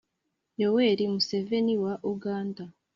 [0.61, 2.63] Yoweri Museveni wa Uganda